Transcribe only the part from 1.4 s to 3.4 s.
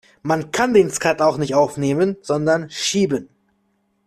aufnehmen, sondern „Schieben“.